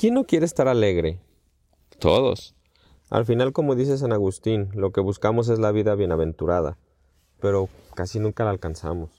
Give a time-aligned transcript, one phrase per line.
[0.00, 1.20] ¿Quién no quiere estar alegre?
[1.98, 2.54] Todos.
[3.10, 6.78] Al final, como dice San Agustín, lo que buscamos es la vida bienaventurada,
[7.38, 9.10] pero casi nunca la alcanzamos.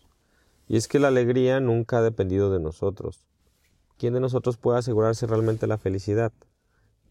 [0.68, 3.28] Y es que la alegría nunca ha dependido de nosotros.
[4.00, 6.34] ¿Quién de nosotros puede asegurarse realmente la felicidad?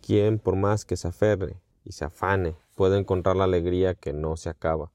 [0.04, 4.36] ¿Quién, por más que se aferre y se afane, puede encontrar la alegría que no
[4.36, 4.90] se acaba?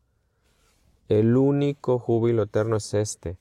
[1.08, 3.38] El único júbilo eterno es este,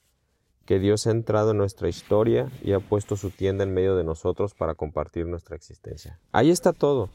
[0.65, 4.05] que Dios ha entrado en nuestra historia y ha puesto su tienda en medio de
[4.05, 6.19] nosotros para compartir nuestra existencia.
[6.33, 7.11] Ahí está todo.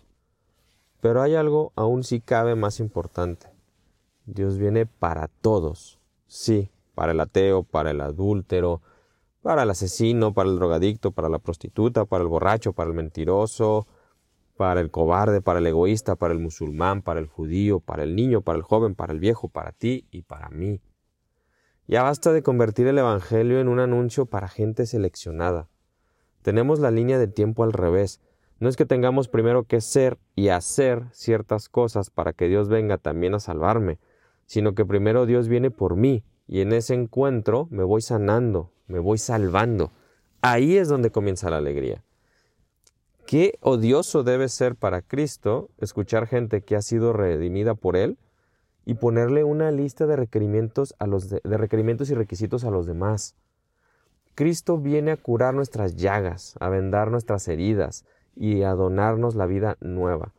[1.01, 3.47] Pero hay algo aún si cabe más importante.
[4.25, 5.99] Dios viene para todos.
[6.27, 8.81] Sí, para el ateo, para el adúltero,
[9.41, 13.87] para el asesino, para el drogadicto, para la prostituta, para el borracho, para el mentiroso,
[14.57, 18.41] para el cobarde, para el egoísta, para el musulmán, para el judío, para el niño,
[18.41, 20.81] para el joven, para el viejo, para ti y para mí.
[21.89, 25.69] Ya basta de convertir el Evangelio en un anuncio para gente seleccionada.
[26.43, 28.21] Tenemos la línea de tiempo al revés.
[28.59, 32.99] No es que tengamos primero que ser y hacer ciertas cosas para que Dios venga
[32.99, 33.97] también a salvarme,
[34.45, 38.99] sino que primero Dios viene por mí y en ese encuentro me voy sanando, me
[38.99, 39.91] voy salvando.
[40.41, 42.03] Ahí es donde comienza la alegría.
[43.25, 48.19] Qué odioso debe ser para Cristo escuchar gente que ha sido redimida por Él
[48.85, 53.35] y ponerle una lista de requerimientos, a los de, requerimientos y requisitos a los demás.
[54.35, 58.05] Cristo viene a curar nuestras llagas, a vendar nuestras heridas
[58.35, 60.33] y a donarnos la vida nueva.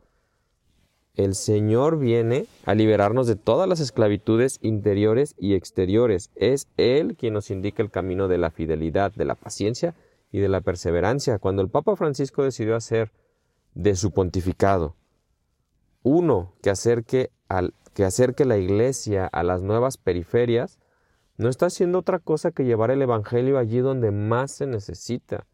[1.13, 6.31] El Señor viene a liberarnos de todas las esclavitudes interiores y exteriores.
[6.35, 9.93] Es Él quien nos indica el camino de la fidelidad, de la paciencia
[10.31, 11.37] y de la perseverancia.
[11.37, 13.11] Cuando el Papa Francisco decidió hacer
[13.75, 14.95] de su pontificado
[16.03, 20.79] uno que acerque, al, que acerque la iglesia a las nuevas periferias,
[21.37, 25.47] no está haciendo otra cosa que llevar el Evangelio allí donde más se necesita.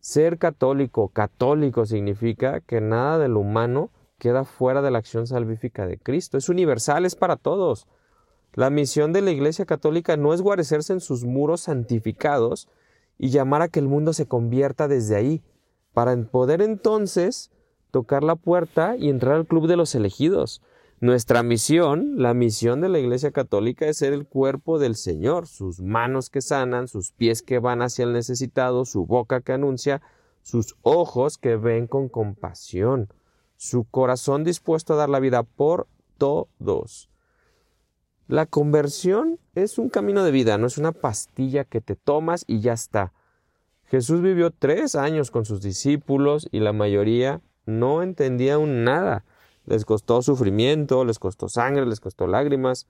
[0.00, 5.86] Ser católico, católico significa que nada de lo humano queda fuera de la acción salvífica
[5.86, 6.38] de Cristo.
[6.38, 7.86] Es universal, es para todos.
[8.54, 12.68] La misión de la Iglesia Católica no es guarecerse en sus muros santificados
[13.18, 15.42] y llamar a que el mundo se convierta desde ahí,
[15.92, 17.50] para poder entonces
[17.90, 20.62] tocar la puerta y entrar al club de los elegidos.
[21.00, 25.80] Nuestra misión, la misión de la Iglesia Católica es ser el cuerpo del Señor, sus
[25.80, 30.00] manos que sanan, sus pies que van hacia el necesitado, su boca que anuncia,
[30.42, 33.08] sus ojos que ven con compasión
[33.56, 37.08] su corazón dispuesto a dar la vida por todos.
[38.28, 42.60] La conversión es un camino de vida, no es una pastilla que te tomas y
[42.60, 43.12] ya está.
[43.84, 49.24] Jesús vivió tres años con sus discípulos y la mayoría no entendía aún nada.
[49.66, 52.86] Les costó sufrimiento, les costó sangre, les costó lágrimas.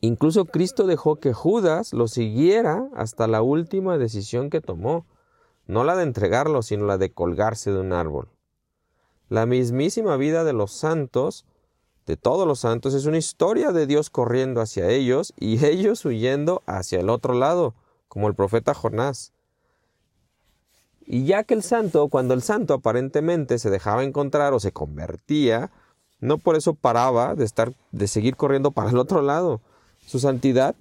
[0.00, 5.04] Incluso Cristo dejó que Judas lo siguiera hasta la última decisión que tomó,
[5.66, 8.28] no la de entregarlo, sino la de colgarse de un árbol.
[9.28, 11.44] La mismísima vida de los santos,
[12.06, 16.62] de todos los santos, es una historia de Dios corriendo hacia ellos y ellos huyendo
[16.66, 17.74] hacia el otro lado,
[18.08, 19.32] como el profeta Jonás.
[21.06, 25.70] Y ya que el santo, cuando el santo aparentemente se dejaba encontrar o se convertía,
[26.20, 29.60] no por eso paraba de estar, de seguir corriendo para el otro lado.
[30.06, 30.74] Su santidad,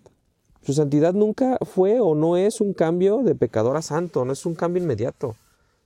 [0.62, 4.46] su santidad nunca fue o no es un cambio de pecador a santo, no es
[4.46, 5.36] un cambio inmediato,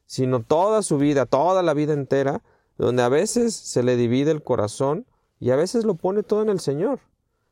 [0.05, 2.41] sino toda su vida, toda la vida entera,
[2.77, 5.05] donde a veces se le divide el corazón
[5.39, 6.99] y a veces lo pone todo en el Señor.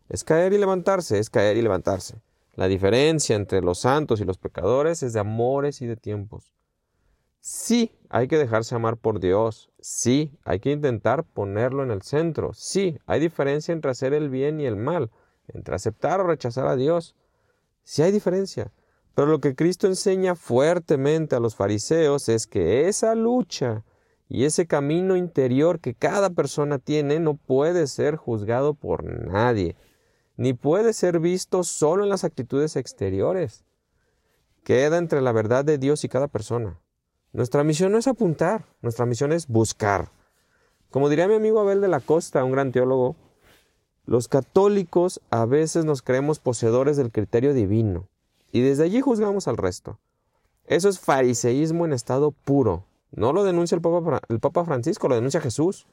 [0.09, 2.15] Es caer y levantarse, es caer y levantarse.
[2.55, 6.53] La diferencia entre los santos y los pecadores es de amores y de tiempos.
[7.43, 9.71] Sí, hay que dejarse amar por Dios.
[9.79, 12.53] Sí, hay que intentar ponerlo en el centro.
[12.53, 15.09] Sí, hay diferencia entre hacer el bien y el mal,
[15.47, 17.15] entre aceptar o rechazar a Dios.
[17.83, 18.71] Sí hay diferencia.
[19.15, 23.83] Pero lo que Cristo enseña fuertemente a los fariseos es que esa lucha
[24.29, 29.75] y ese camino interior que cada persona tiene no puede ser juzgado por nadie,
[30.37, 33.65] ni puede ser visto solo en las actitudes exteriores.
[34.63, 36.79] Queda entre la verdad de Dios y cada persona.
[37.33, 40.09] Nuestra misión no es apuntar, nuestra misión es buscar.
[40.89, 43.15] Como diría mi amigo Abel de la Costa, un gran teólogo,
[44.05, 48.07] los católicos a veces nos creemos poseedores del criterio divino
[48.51, 49.99] y desde allí juzgamos al resto.
[50.65, 55.15] Eso es fariseísmo en estado puro, no lo denuncia el Papa, el Papa Francisco, lo
[55.15, 55.85] denuncia Jesús.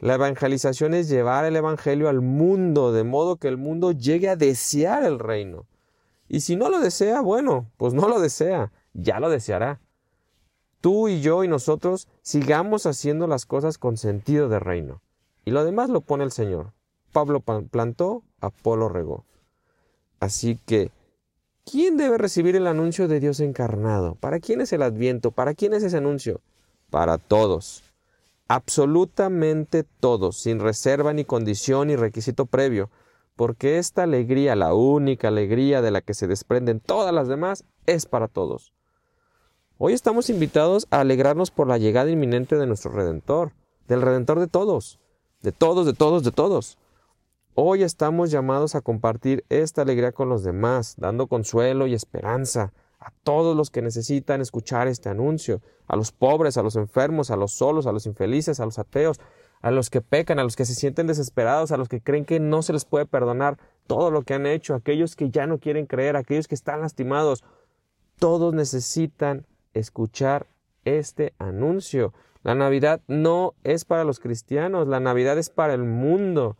[0.00, 4.36] La evangelización es llevar el Evangelio al mundo, de modo que el mundo llegue a
[4.36, 5.66] desear el reino.
[6.28, 9.80] Y si no lo desea, bueno, pues no lo desea, ya lo deseará.
[10.80, 15.00] Tú y yo y nosotros sigamos haciendo las cosas con sentido de reino.
[15.44, 16.72] Y lo demás lo pone el Señor.
[17.12, 19.24] Pablo plantó, Apolo regó.
[20.20, 20.90] Así que
[21.70, 24.14] ¿Quién debe recibir el anuncio de Dios encarnado?
[24.14, 25.32] ¿Para quién es el adviento?
[25.32, 26.40] ¿Para quién es ese anuncio?
[26.90, 27.82] para todos,
[28.48, 32.90] absolutamente todos, sin reserva ni condición ni requisito previo,
[33.36, 38.06] porque esta alegría, la única alegría de la que se desprenden todas las demás, es
[38.06, 38.72] para todos.
[39.80, 43.52] Hoy estamos invitados a alegrarnos por la llegada inminente de nuestro Redentor,
[43.86, 44.98] del Redentor de todos,
[45.40, 46.78] de todos, de todos, de todos.
[47.54, 53.12] Hoy estamos llamados a compartir esta alegría con los demás, dando consuelo y esperanza a
[53.22, 57.52] todos los que necesitan escuchar este anuncio, a los pobres, a los enfermos, a los
[57.52, 59.20] solos, a los infelices, a los ateos,
[59.62, 62.40] a los que pecan, a los que se sienten desesperados, a los que creen que
[62.40, 65.86] no se les puede perdonar todo lo que han hecho, aquellos que ya no quieren
[65.86, 67.44] creer, aquellos que están lastimados.
[68.18, 69.46] Todos necesitan
[69.78, 70.46] escuchar
[70.84, 72.12] este anuncio.
[72.42, 76.56] La Navidad no es para los cristianos, la Navidad es para el mundo.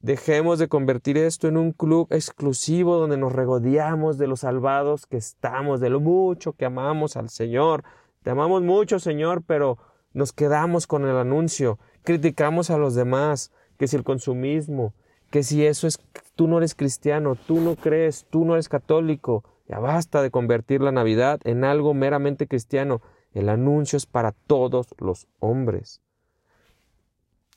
[0.00, 5.18] Dejemos de convertir esto en un club exclusivo donde nos regodeamos de los salvados que
[5.18, 7.84] estamos, de lo mucho que amamos al Señor.
[8.22, 9.78] Te amamos mucho, Señor, pero
[10.14, 14.94] nos quedamos con el anuncio criticamos a los demás, que si el consumismo,
[15.30, 15.98] que si eso es,
[16.36, 20.80] tú no eres cristiano, tú no crees, tú no eres católico, ya basta de convertir
[20.80, 23.00] la Navidad en algo meramente cristiano.
[23.32, 26.00] El anuncio es para todos los hombres.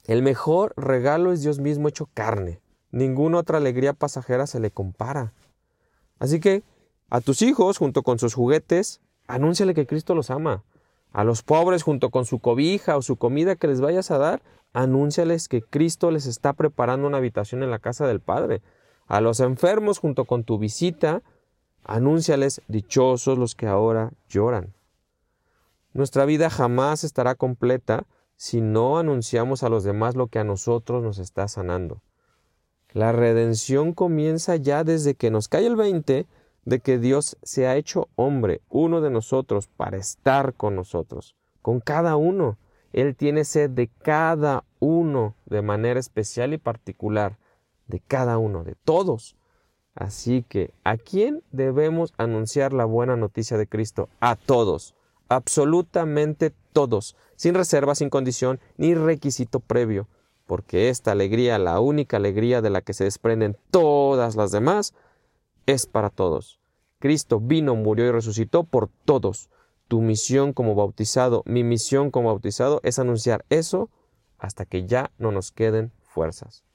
[0.05, 2.61] El mejor regalo es Dios mismo hecho carne.
[2.91, 5.33] Ninguna otra alegría pasajera se le compara.
[6.17, 6.63] Así que
[7.09, 10.63] a tus hijos, junto con sus juguetes, anúnciale que Cristo los ama.
[11.11, 14.41] A los pobres junto con su cobija o su comida que les vayas a dar,
[14.73, 18.61] anúnciales que Cristo les está preparando una habitación en la casa del Padre.
[19.07, 21.21] A los enfermos junto con tu visita,
[21.87, 24.73] anúnciales dichosos los que ahora lloran.
[25.93, 28.05] Nuestra vida jamás estará completa
[28.35, 32.01] si no anunciamos a los demás lo que a nosotros nos está sanando.
[32.93, 36.27] La redención comienza ya desde que nos cae el 20
[36.65, 41.79] de que Dios se ha hecho hombre, uno de nosotros, para estar con nosotros, con
[41.79, 42.57] cada uno.
[42.93, 47.37] Él tiene sed de cada uno de manera especial y particular,
[47.87, 49.35] de cada uno, de todos.
[49.97, 54.09] Así que, ¿a quién debemos anunciar la buena noticia de Cristo?
[54.19, 54.93] A todos,
[55.27, 60.07] absolutamente todos, sin reserva, sin condición, ni requisito previo,
[60.45, 64.93] porque esta alegría, la única alegría de la que se desprenden todas las demás,
[65.65, 66.59] es para todos.
[66.99, 69.49] Cristo vino, murió y resucitó por todos.
[69.87, 73.89] Tu misión como bautizado, mi misión como bautizado es anunciar eso
[74.37, 76.66] hasta que ya no nos queden fuerzas.